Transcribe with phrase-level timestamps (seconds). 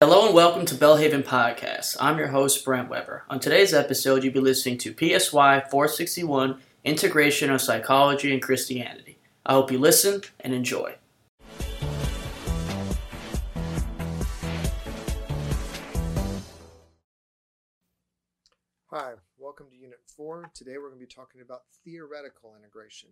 [0.00, 1.96] Hello and welcome to Belhaven Podcast.
[1.98, 3.24] I'm your host, Brent Weber.
[3.28, 9.18] On today's episode, you'll be listening to PSY 461 Integration of Psychology and Christianity.
[9.44, 10.94] I hope you listen and enjoy.
[18.92, 20.52] Hi, welcome to Unit 4.
[20.54, 23.08] Today we're going to be talking about theoretical integration.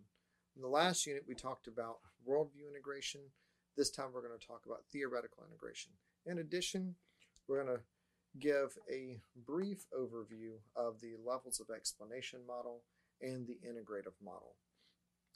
[0.54, 3.22] In the last unit, we talked about worldview integration.
[3.76, 5.90] This time we're going to talk about theoretical integration.
[6.26, 6.96] In addition,
[7.46, 7.82] we're going to
[8.38, 12.82] give a brief overview of the levels of explanation model
[13.22, 14.56] and the integrative model.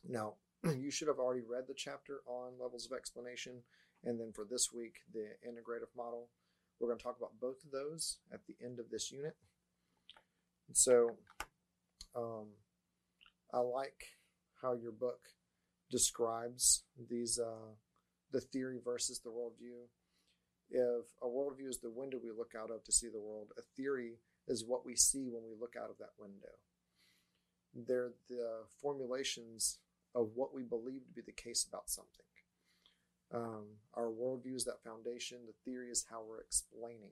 [0.06, 0.34] Now,
[0.76, 3.62] you should have already read the chapter on levels of explanation,
[4.04, 6.28] and then for this week, the integrative model.
[6.78, 9.36] We're going to talk about both of those at the end of this unit.
[10.72, 11.16] So,
[12.16, 12.46] um,
[13.52, 14.06] I like
[14.62, 15.20] how your book
[15.90, 17.74] describes these uh,
[18.32, 19.88] the theory versus the worldview.
[20.70, 23.62] If a worldview is the window we look out of to see the world, a
[23.76, 24.14] theory
[24.46, 26.54] is what we see when we look out of that window.
[27.74, 29.78] They're the formulations
[30.14, 32.26] of what we believe to be the case about something.
[33.32, 37.10] Um, our worldview is that foundation, the theory is how we're explaining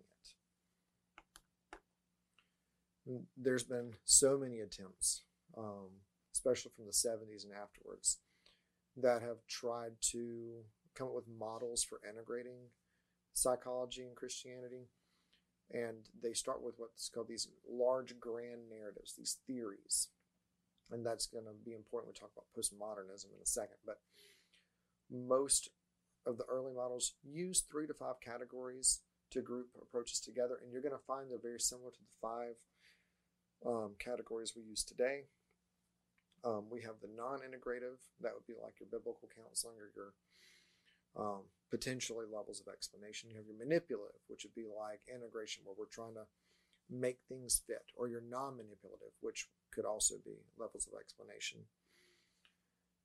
[3.07, 3.23] it.
[3.37, 5.23] There's been so many attempts,
[5.57, 8.19] um, especially from the 70s and afterwards,
[8.97, 10.65] that have tried to
[10.95, 12.71] come up with models for integrating
[13.43, 14.89] psychology and Christianity.
[15.71, 20.09] And they start with what's called these large grand narratives, these theories.
[20.91, 22.15] And that's going to be important.
[22.15, 23.77] We talk about postmodernism in a second.
[23.85, 24.01] But
[25.11, 25.69] most
[26.27, 30.59] of the early models use three to five categories to group approaches together.
[30.63, 32.57] And you're going to find they're very similar to the five
[33.67, 35.25] um, categories we use today.
[36.45, 40.15] Um, we have the non integrative, that would be like your biblical counseling or your
[41.17, 43.31] um, potentially levels of explanation.
[43.31, 46.27] You have your manipulative, which would be like integration, where we're trying to
[46.91, 51.61] make things fit, or your non manipulative, which could also be levels of explanation.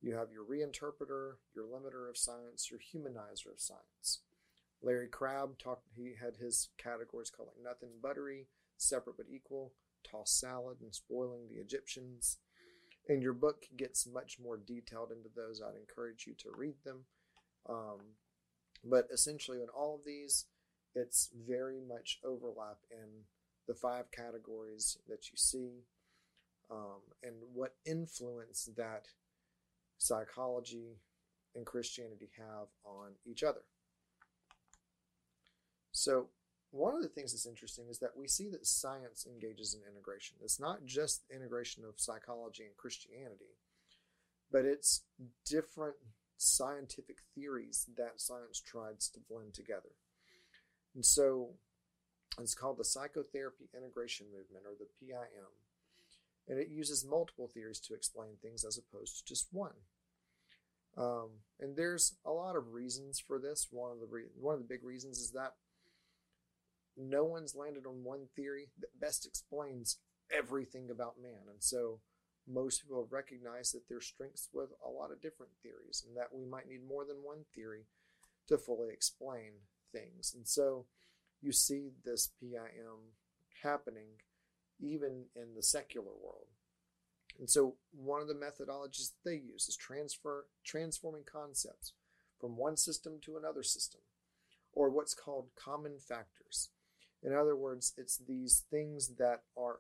[0.02, 4.20] You have your reinterpreter, your limiter of science, your humanizer of science.
[4.82, 8.48] Larry Crabb talked, he had his categories called like nothing buttery,
[8.78, 9.72] separate but equal,
[10.04, 12.38] tossed salad, and spoiling the Egyptians.
[13.08, 15.62] And your book gets much more detailed into those.
[15.62, 17.06] I'd encourage you to read them.
[17.70, 18.00] Um,
[18.84, 20.46] but essentially, in all of these,
[20.96, 23.24] it's very much overlap in
[23.68, 25.84] the five categories that you see
[26.70, 29.08] um, and what influence that
[29.98, 30.98] psychology
[31.56, 33.62] and Christianity have on each other.
[35.92, 36.28] So,
[36.72, 40.38] one of the things that's interesting is that we see that science engages in integration.
[40.42, 43.54] It's not just integration of psychology and Christianity,
[44.52, 45.04] but it's
[45.46, 45.96] different
[46.44, 49.96] scientific theories that science tries to blend together.
[50.96, 51.52] And so
[52.40, 55.52] it's called the Psychotherapy Integration Movement, or the PIM.
[56.48, 59.72] And it uses multiple theories to explain things as opposed to just one.
[60.98, 63.68] Um, and there's a lot of reasons for this.
[63.72, 65.54] One of the re- one of the big reasons is that
[66.96, 69.98] no one's landed on one theory that best explains
[70.32, 71.48] everything about man.
[71.50, 72.00] And so
[72.48, 76.46] most people recognize that there's strengths with a lot of different theories and that we
[76.46, 77.86] might need more than one theory
[78.48, 79.52] to fully explain
[79.92, 80.34] things.
[80.36, 80.86] And so
[81.42, 83.14] you see this PIM
[83.62, 84.20] happening
[84.80, 86.48] even in the secular world.
[87.40, 91.94] And so one of the methodologies that they use is transfer transforming concepts
[92.40, 94.02] from one system to another system,
[94.74, 96.70] or what's called common factors.
[97.24, 99.80] In other words, it's these things that are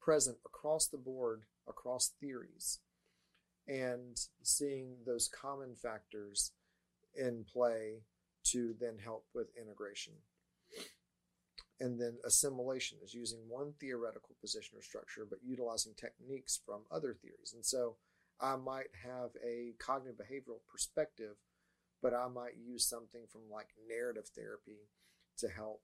[0.00, 2.80] present across the board across theories
[3.66, 6.52] and seeing those common factors
[7.14, 8.02] in play
[8.44, 10.14] to then help with integration.
[11.80, 17.14] And then assimilation is using one theoretical position or structure, but utilizing techniques from other
[17.14, 17.52] theories.
[17.54, 17.96] And so
[18.40, 21.36] I might have a cognitive behavioral perspective,
[22.02, 24.88] but I might use something from like narrative therapy
[25.38, 25.82] to help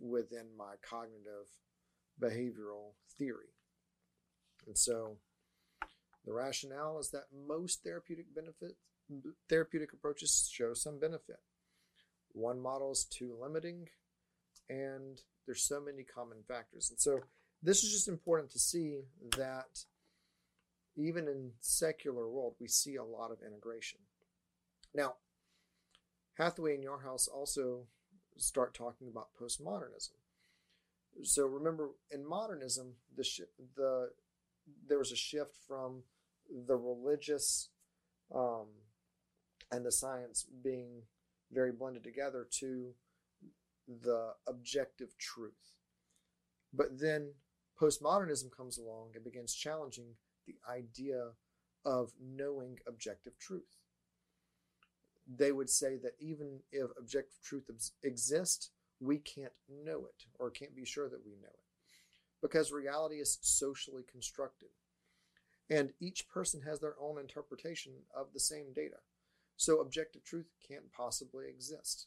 [0.00, 1.48] within my cognitive
[2.20, 3.57] behavioral theory.
[4.68, 5.16] And so
[6.24, 8.76] the rationale is that most therapeutic benefits
[9.48, 11.38] therapeutic approaches show some benefit.
[12.32, 13.88] One model is too limiting,
[14.68, 16.90] and there's so many common factors.
[16.90, 17.20] And so
[17.62, 19.00] this is just important to see
[19.36, 19.84] that
[20.96, 24.00] even in secular world, we see a lot of integration.
[24.94, 25.14] Now,
[26.34, 27.86] Hathaway and Yarhouse also
[28.36, 30.10] start talking about postmodernism.
[31.22, 33.24] So remember, in modernism, the
[33.74, 34.10] the
[34.88, 36.02] there was a shift from
[36.66, 37.70] the religious
[38.34, 38.66] um,
[39.70, 41.02] and the science being
[41.52, 42.92] very blended together to
[43.86, 45.74] the objective truth.
[46.72, 47.32] But then
[47.80, 50.14] postmodernism comes along and begins challenging
[50.46, 51.30] the idea
[51.84, 53.76] of knowing objective truth.
[55.26, 57.70] They would say that even if objective truth
[58.02, 58.70] exists,
[59.00, 61.67] we can't know it or can't be sure that we know it
[62.42, 64.68] because reality is socially constructed.
[65.70, 68.96] And each person has their own interpretation of the same data.
[69.56, 72.06] So objective truth can't possibly exist.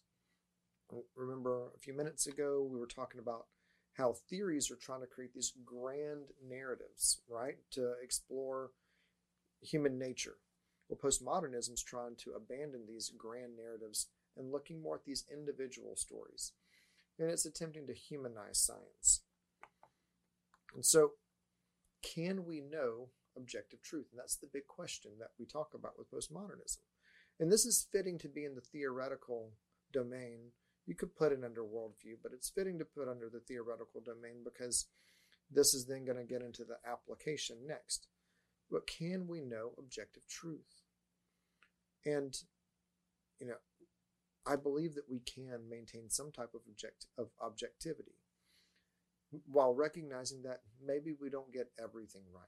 [0.91, 3.45] Oh, remember a few minutes ago, we were talking about
[3.93, 8.71] how theories are trying to create these grand narratives, right, to explore
[9.61, 10.37] human nature.
[10.89, 14.07] Well, postmodernism is trying to abandon these grand narratives
[14.37, 16.53] and looking more at these individual stories.
[17.19, 19.21] And it's attempting to humanize science.
[20.73, 21.11] And so,
[22.01, 24.07] can we know objective truth?
[24.11, 26.79] And that's the big question that we talk about with postmodernism.
[27.39, 29.51] And this is fitting to be in the theoretical
[29.91, 30.51] domain.
[30.85, 34.43] You could put it under worldview, but it's fitting to put under the theoretical domain
[34.43, 34.87] because
[35.49, 38.07] this is then going to get into the application next.
[38.69, 40.81] But can we know objective truth?
[42.05, 42.35] And,
[43.39, 43.55] you know,
[44.45, 48.20] I believe that we can maintain some type of object of objectivity
[49.45, 52.45] while recognizing that maybe we don't get everything right.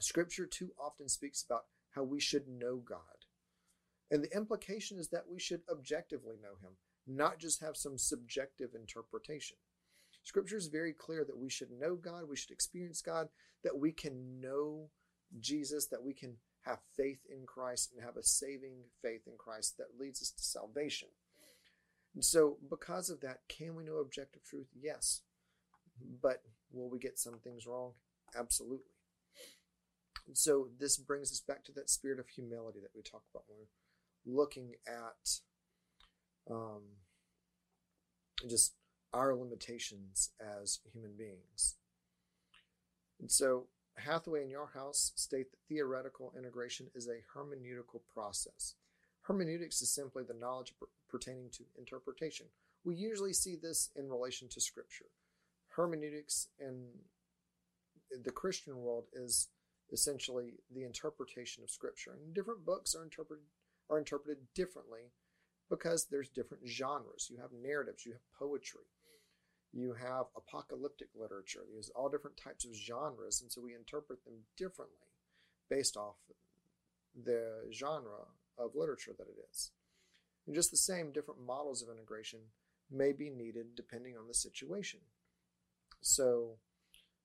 [0.00, 3.00] Scripture too often speaks about how we should know God.
[4.10, 8.70] And the implication is that we should objectively know Him, not just have some subjective
[8.74, 9.56] interpretation.
[10.22, 13.28] Scripture is very clear that we should know God, we should experience God,
[13.64, 14.90] that we can know
[15.40, 19.76] Jesus, that we can have faith in Christ and have a saving faith in Christ
[19.78, 21.08] that leads us to salvation.
[22.14, 24.68] And so, because of that, can we know objective truth?
[24.78, 25.22] Yes.
[26.22, 26.42] But
[26.72, 27.92] will we get some things wrong?
[28.36, 28.92] Absolutely.
[30.26, 33.44] And so this brings us back to that spirit of humility that we talk about
[33.48, 35.40] when we're looking at
[36.50, 36.82] um,
[38.48, 38.74] just
[39.14, 41.76] our limitations as human beings.
[43.20, 48.74] And so Hathaway and Yarhouse state that theoretical integration is a hermeneutical process.
[49.22, 50.72] Hermeneutics is simply the knowledge
[51.08, 52.46] pertaining to interpretation.
[52.84, 55.06] We usually see this in relation to Scripture
[55.78, 56.88] hermeneutics in
[58.24, 59.48] the Christian world is
[59.92, 62.18] essentially the interpretation of Scripture.
[62.20, 63.44] And different books are interpreted
[63.88, 65.12] are interpreted differently
[65.70, 67.28] because there's different genres.
[67.30, 68.82] You have narratives, you have poetry,
[69.72, 71.60] you have apocalyptic literature.
[71.72, 75.08] There's all different types of genres, and so we interpret them differently
[75.70, 76.16] based off
[77.24, 78.26] the genre
[78.58, 79.70] of literature that it is.
[80.46, 82.40] And just the same, different models of integration
[82.90, 85.00] may be needed depending on the situation.
[86.00, 86.58] So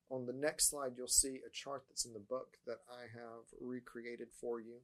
[0.09, 3.45] on the next slide, you'll see a chart that's in the book that I have
[3.59, 4.77] recreated for you.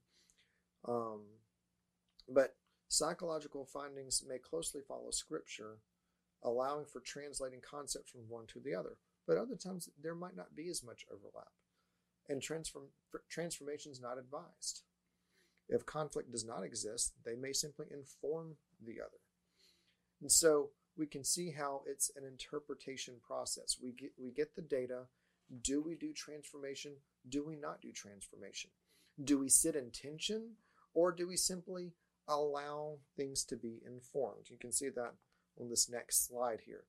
[0.88, 1.22] Um,
[2.28, 2.56] but
[2.88, 5.78] psychological findings may closely follow scripture,
[6.44, 8.98] allowing for translating concepts from one to the other.
[9.28, 11.52] But other times, there might not be as much overlap,
[12.28, 12.86] and transform,
[13.30, 14.82] transformation is not advised.
[15.68, 19.20] If conflict does not exist, they may simply inform the other.
[20.22, 23.78] And so, we can see how it's an interpretation process.
[23.82, 25.04] We get we get the data.
[25.62, 26.94] Do we do transformation?
[27.28, 28.70] Do we not do transformation?
[29.24, 30.56] Do we sit in tension
[30.94, 31.94] or do we simply
[32.28, 34.50] allow things to be informed?
[34.50, 35.14] You can see that
[35.60, 36.84] on this next slide here.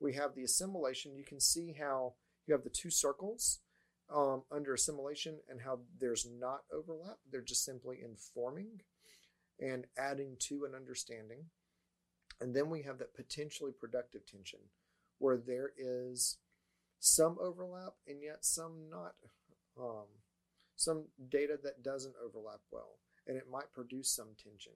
[0.00, 1.16] We have the assimilation.
[1.16, 2.14] You can see how
[2.46, 3.60] you have the two circles
[4.14, 7.18] um, under assimilation and how there's not overlap.
[7.30, 8.80] They're just simply informing
[9.60, 11.44] and adding to an understanding.
[12.40, 14.60] And then we have that potentially productive tension
[15.18, 16.38] where there is
[16.98, 19.14] some overlap and yet some not,
[19.80, 20.06] um,
[20.76, 24.72] some data that doesn't overlap well, and it might produce some tension.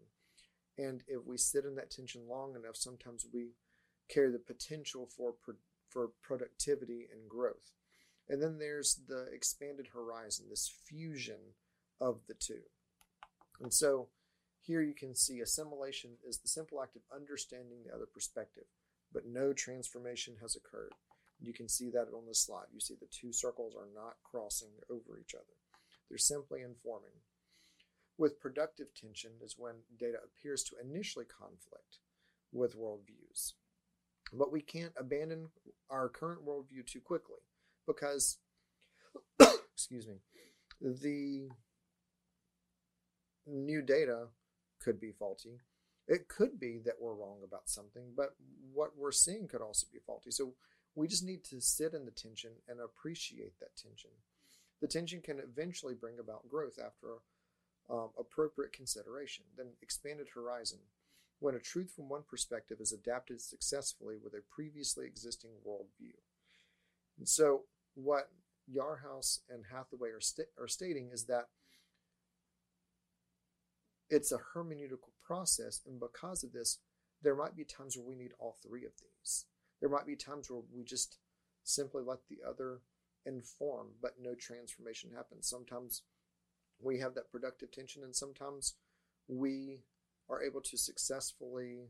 [0.76, 3.54] And if we sit in that tension long enough, sometimes we
[4.08, 5.54] carry the potential for pro-
[5.88, 7.72] for productivity and growth.
[8.28, 11.54] And then there's the expanded horizon, this fusion
[12.00, 12.60] of the two.
[13.60, 14.08] And so
[14.68, 18.64] here you can see assimilation is the simple act of understanding the other perspective,
[19.10, 20.92] but no transformation has occurred.
[21.40, 22.66] You can see that on this slide.
[22.74, 25.56] You see the two circles are not crossing over each other.
[26.08, 27.16] They're simply informing.
[28.18, 32.00] With productive tension is when data appears to initially conflict
[32.52, 33.54] with worldviews.
[34.34, 35.48] But we can't abandon
[35.88, 37.38] our current worldview too quickly
[37.86, 38.36] because,
[39.72, 40.16] excuse me,
[40.82, 41.48] the
[43.46, 44.26] new data
[44.80, 45.60] could be faulty.
[46.06, 48.34] It could be that we're wrong about something, but
[48.72, 50.30] what we're seeing could also be faulty.
[50.30, 50.54] So
[50.94, 54.10] we just need to sit in the tension and appreciate that tension.
[54.80, 57.16] The tension can eventually bring about growth after
[57.90, 59.44] um, appropriate consideration.
[59.56, 60.78] Then expanded horizon.
[61.40, 66.14] when a truth from one perspective is adapted successfully with a previously existing worldview.
[67.18, 67.62] And so,
[67.94, 68.30] what
[68.72, 71.48] Yarhouse and Hathaway are, sta- are stating is that
[74.10, 76.78] it's a hermeneutical process, and because of this,
[77.22, 79.46] there might be times where we need all three of these.
[79.80, 81.18] There might be times where we just
[81.62, 82.80] simply let the other
[83.26, 85.48] inform, but no transformation happens.
[85.48, 86.02] Sometimes
[86.80, 88.74] we have that productive tension, and sometimes
[89.26, 89.80] we
[90.30, 91.88] are able to successfully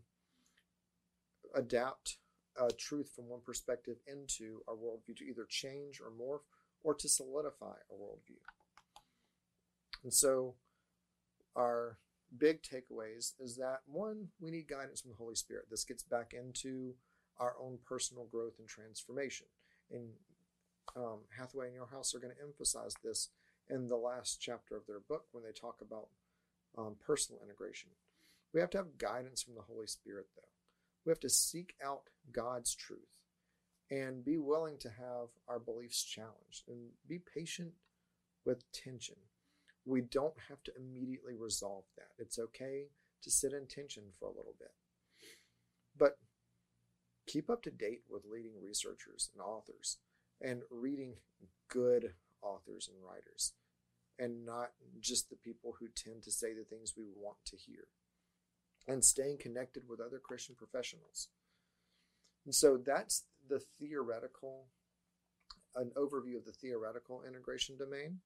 [1.54, 2.18] adapt
[2.60, 6.42] a truth from one perspective into our worldview to either change or morph
[6.82, 8.40] or to solidify a worldview.
[10.02, 10.54] And so,
[11.56, 11.98] our
[12.36, 15.66] big takeaways is that one, we need guidance from the Holy Spirit.
[15.70, 16.94] This gets back into
[17.38, 19.46] our own personal growth and transformation.
[19.90, 20.10] And
[20.96, 23.28] um, Hathaway and Yarhouse are going to emphasize this
[23.70, 26.08] in the last chapter of their book when they talk about
[26.76, 27.90] um, personal integration.
[28.52, 30.48] We have to have guidance from the Holy Spirit, though.
[31.04, 33.00] We have to seek out God's truth
[33.90, 37.72] and be willing to have our beliefs challenged and be patient
[38.44, 39.16] with tension.
[39.88, 42.10] We don't have to immediately resolve that.
[42.18, 42.88] It's okay
[43.22, 44.72] to sit in tension for a little bit.
[45.96, 46.18] But
[47.26, 49.96] keep up to date with leading researchers and authors
[50.42, 51.14] and reading
[51.68, 53.54] good authors and writers
[54.18, 57.84] and not just the people who tend to say the things we want to hear
[58.86, 61.28] and staying connected with other Christian professionals.
[62.44, 64.66] And so that's the theoretical,
[65.74, 68.20] an overview of the theoretical integration domain.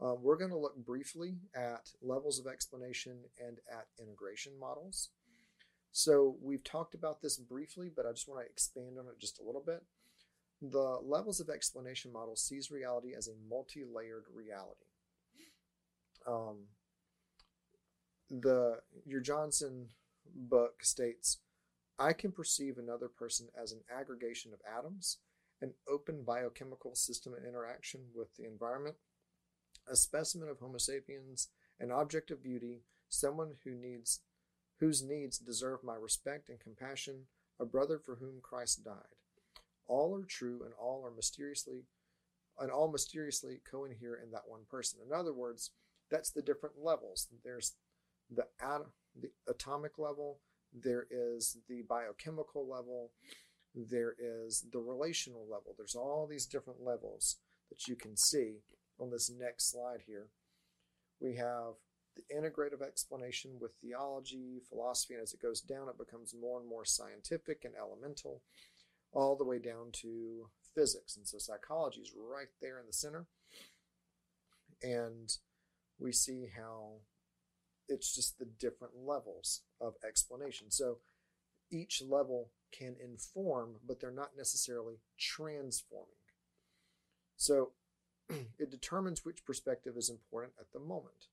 [0.00, 5.10] Um, we're going to look briefly at levels of explanation and at integration models.
[5.92, 9.40] So we've talked about this briefly, but I just want to expand on it just
[9.40, 9.82] a little bit.
[10.62, 14.86] The levels of explanation model sees reality as a multi-layered reality.
[16.26, 16.66] Um,
[18.30, 19.88] the your Johnson
[20.34, 21.38] book states,
[21.98, 25.18] I can perceive another person as an aggregation of atoms,
[25.60, 28.96] an open biochemical system in interaction with the environment,
[29.88, 34.20] a specimen of Homo sapiens, an object of beauty, someone who needs
[34.78, 37.26] whose needs deserve my respect and compassion,
[37.60, 39.14] a brother for whom Christ died.
[39.86, 41.82] All are true and all are mysteriously
[42.58, 45.00] and all mysteriously cohere in that one person.
[45.06, 45.70] In other words,
[46.10, 47.28] that's the different levels.
[47.44, 47.74] There's
[48.30, 48.86] the atom,
[49.20, 50.38] the atomic level,
[50.72, 53.10] there is the biochemical level,
[53.74, 55.74] there is the relational level.
[55.76, 57.36] There's all these different levels
[57.70, 58.56] that you can see
[59.00, 60.28] on this next slide here.
[61.20, 61.74] We have
[62.16, 66.68] the integrative explanation with theology, philosophy, and as it goes down, it becomes more and
[66.68, 68.42] more scientific and elemental,
[69.12, 71.16] all the way down to physics.
[71.16, 73.26] And so psychology is right there in the center.
[74.82, 75.30] And
[75.98, 77.00] we see how
[77.88, 80.70] it's just the different levels of explanation.
[80.70, 80.98] So
[81.70, 86.06] each level can inform, but they're not necessarily transforming.
[87.36, 87.72] So
[88.58, 91.28] it determines which perspective is important at the moment.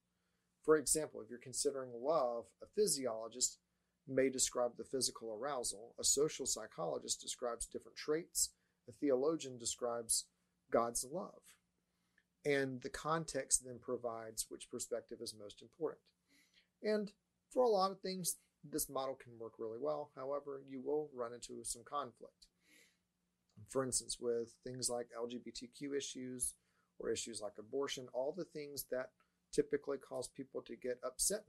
[0.63, 3.59] For example, if you're considering love, a physiologist
[4.07, 8.51] may describe the physical arousal, a social psychologist describes different traits,
[8.87, 10.25] a theologian describes
[10.71, 11.41] God's love.
[12.45, 16.01] And the context then provides which perspective is most important.
[16.81, 17.11] And
[17.51, 20.11] for a lot of things, this model can work really well.
[20.15, 22.47] However, you will run into some conflict.
[23.69, 26.53] For instance, with things like LGBTQ issues
[26.99, 29.11] or issues like abortion, all the things that
[29.51, 31.45] typically cause people to get upset,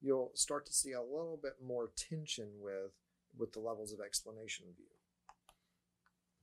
[0.00, 2.92] you'll start to see a little bit more tension with,
[3.36, 4.86] with the levels of explanation view.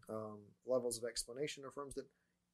[0.10, 2.08] Um, levels of explanation affirms that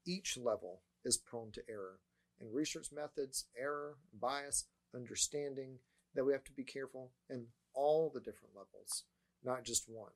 [0.06, 2.00] each level is prone to error.
[2.42, 4.66] In research methods, error, bias,
[4.96, 5.80] understanding
[6.16, 9.04] that we have to be careful in all the different levels,
[9.44, 10.12] not just one.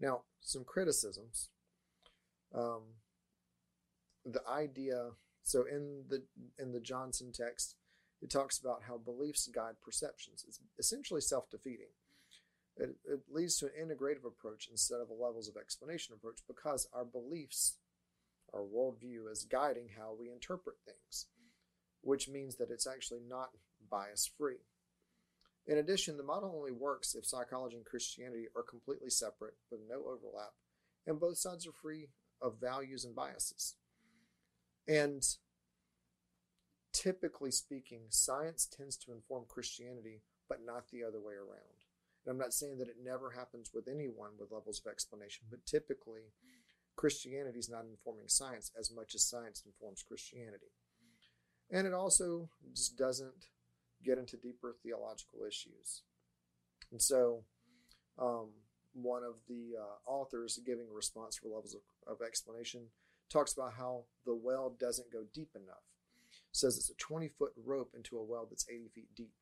[0.00, 1.48] Now, some criticisms.
[2.54, 2.82] Um,
[4.24, 5.10] the idea,
[5.42, 6.22] so in the
[6.58, 7.76] in the Johnson text,
[8.22, 10.44] it talks about how beliefs guide perceptions.
[10.46, 11.92] It's essentially self-defeating.
[12.76, 16.88] It, it leads to an integrative approach instead of a levels of explanation approach because
[16.94, 17.76] our beliefs,
[18.54, 21.26] our worldview, is guiding how we interpret things
[22.02, 23.50] which means that it's actually not
[23.90, 24.60] bias free.
[25.66, 29.98] In addition, the model only works if psychology and Christianity are completely separate with no
[29.98, 30.52] overlap,
[31.06, 32.08] and both sides are free
[32.40, 33.74] of values and biases.
[34.88, 35.22] And
[36.92, 41.86] typically speaking, science tends to inform Christianity, but not the other way around.
[42.24, 45.64] And I'm not saying that it never happens with anyone with levels of explanation, but
[45.64, 46.32] typically,
[46.96, 50.72] Christianity is not informing science as much as science informs Christianity.
[51.70, 53.46] And it also just doesn't
[54.04, 56.02] get into deeper theological issues.
[56.90, 57.44] And so,
[58.18, 58.48] um,
[58.92, 62.86] one of the uh, authors giving a response for levels of, of explanation
[63.30, 65.84] talks about how the well doesn't go deep enough.
[66.52, 69.34] Says it's a 20 foot rope into a well that's 80 feet deep.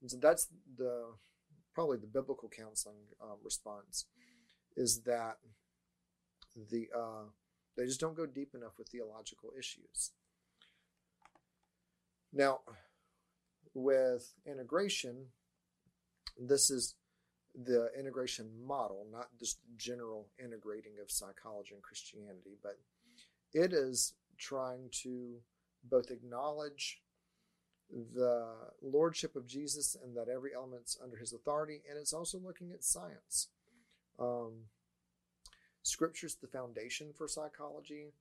[0.00, 1.14] And so that's the
[1.74, 4.06] probably the biblical counseling um, response
[4.76, 5.36] is that
[6.70, 7.24] the uh,
[7.76, 10.12] they just don't go deep enough with theological issues.
[12.32, 12.60] Now,
[13.74, 15.26] with integration,
[16.38, 16.94] this is
[17.54, 22.78] the integration model, not just general integrating of psychology and Christianity, but
[23.52, 25.36] it is trying to
[25.84, 27.00] both acknowledge
[28.14, 28.46] the
[28.82, 32.84] lordship of Jesus and that every element's under his authority, and it's also looking at
[32.84, 33.48] science.
[34.18, 34.66] Um,
[35.82, 38.12] Scripture's the foundation for psychology,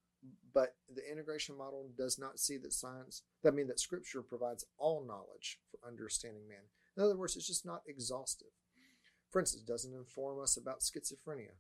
[0.54, 5.04] but the integration model does not see that science, that means that Scripture provides all
[5.06, 6.60] knowledge for understanding man.
[6.98, 8.48] In other words, it's just not exhaustive.
[9.30, 11.54] For instance, doesn't inform us about schizophrenia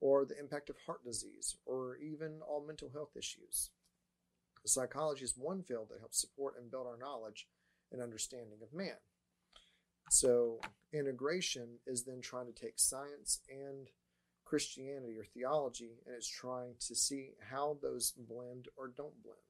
[0.00, 3.70] or the impact of heart disease or even all mental health issues.
[4.66, 7.46] Psychology is one field that helps support and build our knowledge
[7.92, 8.96] and understanding of man.
[10.10, 10.60] So,
[10.92, 13.88] integration is then trying to take science and
[14.44, 19.40] Christianity or theology and it's trying to see how those blend or don't blend.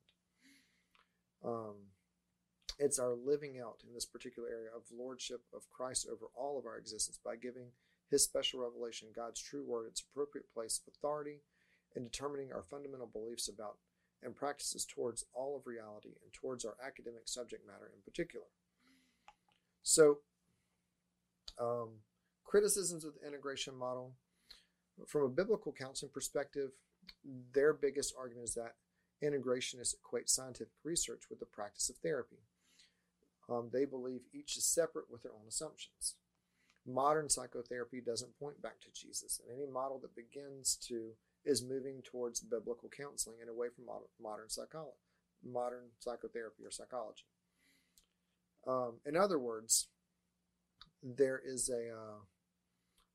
[1.45, 1.75] Um,
[2.79, 6.67] it's our living out in this particular area of lordship of Christ over all of
[6.67, 7.69] our existence by giving
[8.11, 11.41] his special revelation, God's true word, its appropriate place of authority,
[11.95, 13.77] and determining our fundamental beliefs about
[14.23, 18.47] and practices towards all of reality and towards our academic subject matter in particular.
[19.83, 20.19] So,
[21.61, 22.01] um,
[22.45, 24.15] criticisms of the integration model.
[25.07, 26.71] From a biblical counseling perspective,
[27.53, 28.77] their biggest argument is that
[29.23, 32.39] integrationists equate scientific research with the practice of therapy.
[33.49, 36.17] Um, they believe each is separate with their own assumptions.
[36.87, 41.13] Modern psychotherapy doesn't point back to Jesus, and any model that begins to
[41.45, 44.97] is moving towards biblical counseling and away from modern, modern psychology,
[45.43, 47.25] modern psychotherapy or psychology.
[48.67, 49.89] Um, in other words,
[51.03, 52.21] there is a uh,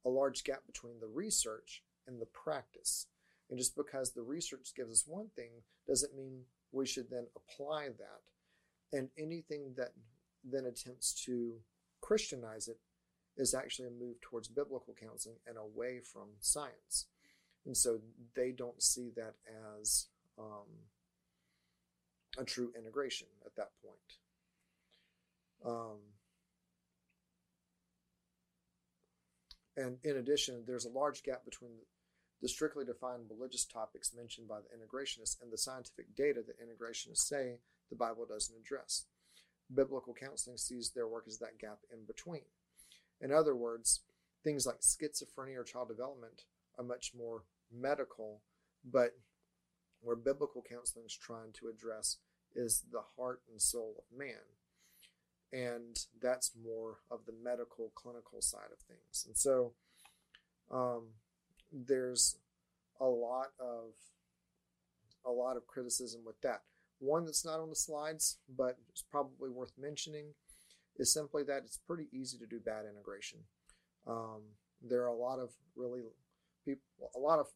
[0.06, 3.08] a large gap between the research and the practice.
[3.50, 5.50] And just because the research gives us one thing
[5.88, 8.98] doesn't mean we should then apply that.
[8.98, 9.92] And anything that
[10.44, 11.54] then attempts to
[12.02, 12.78] Christianize it
[13.38, 17.06] is actually a move towards biblical counseling and away from science.
[17.66, 18.00] And so
[18.36, 19.36] they don't see that
[19.80, 20.68] as um,
[22.38, 23.98] a true integration at that point.
[25.66, 25.98] Um,
[29.78, 31.72] and in addition, there's a large gap between
[32.42, 37.28] the strictly defined religious topics mentioned by the integrationists and the scientific data that integrationists
[37.28, 37.58] say
[37.90, 39.06] the Bible doesn't address
[39.74, 42.42] biblical counseling sees their work as that gap in between.
[43.22, 44.02] In other words,
[44.44, 46.44] things like schizophrenia or child development
[46.78, 48.42] are much more medical,
[48.90, 49.12] but
[50.02, 52.18] where biblical counseling is trying to address
[52.56, 54.36] is the heart and soul of man.
[55.52, 59.26] And that's more of the medical, clinical side of things.
[59.28, 59.74] And so
[60.72, 61.08] um,
[61.72, 62.38] there's
[63.00, 63.94] a lot of
[65.26, 66.62] a lot of criticism with that.
[67.00, 70.34] One that's not on the slides, but it's probably worth mentioning,
[70.98, 73.40] is simply that it's pretty easy to do bad integration.
[74.06, 74.42] Um,
[74.82, 76.02] there are a lot of really
[76.66, 76.84] people,
[77.16, 77.48] a lot of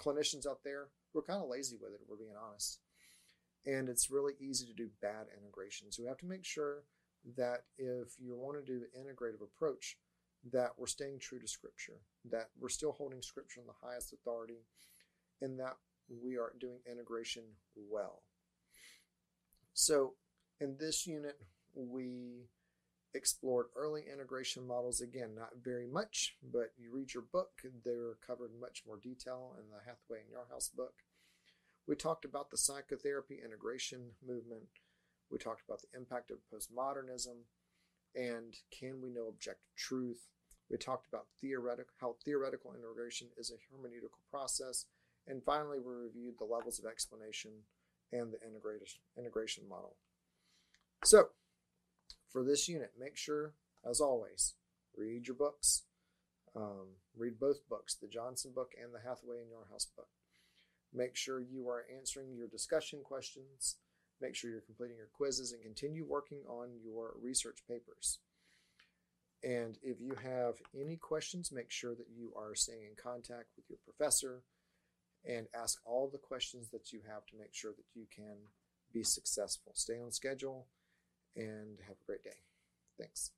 [0.00, 2.00] clinicians out there who are kind of lazy with it.
[2.08, 2.80] We're being honest,
[3.66, 5.90] and it's really easy to do bad integration.
[5.90, 6.84] So we have to make sure
[7.36, 9.96] that if you want to do an integrative approach,
[10.52, 14.62] that we're staying true to Scripture, that we're still holding Scripture in the highest authority,
[15.42, 15.74] and that
[16.08, 17.42] we are doing integration
[17.90, 18.22] well.
[19.80, 20.14] So,
[20.60, 21.38] in this unit,
[21.72, 22.48] we
[23.14, 25.00] explored early integration models.
[25.00, 29.54] Again, not very much, but you read your book, they're covered in much more detail
[29.56, 30.94] in the Hathaway and Yarhouse book.
[31.86, 34.66] We talked about the psychotherapy integration movement.
[35.30, 37.46] We talked about the impact of postmodernism
[38.16, 40.26] and can we know objective truth.
[40.68, 44.86] We talked about theoretical how theoretical integration is a hermeneutical process.
[45.28, 47.52] And finally, we reviewed the levels of explanation
[48.12, 48.38] and the
[49.16, 49.96] integration, model.
[51.04, 51.28] So,
[52.28, 53.54] for this unit, make sure,
[53.88, 54.54] as always,
[54.96, 55.84] read your books.
[56.56, 60.08] Um, read both books, the Johnson book and the Hathaway and House book.
[60.92, 63.76] Make sure you are answering your discussion questions.
[64.20, 68.18] Make sure you're completing your quizzes and continue working on your research papers.
[69.44, 73.66] And if you have any questions, make sure that you are staying in contact with
[73.68, 74.42] your professor
[75.24, 78.36] and ask all the questions that you have to make sure that you can
[78.92, 79.72] be successful.
[79.74, 80.66] Stay on schedule
[81.36, 82.30] and have a great day.
[82.98, 83.30] Thanks.